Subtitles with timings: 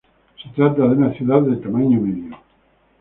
[0.43, 2.35] Se trata de una ciudad de tamaño medio.